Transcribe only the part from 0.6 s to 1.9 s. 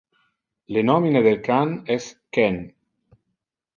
Le nomine del can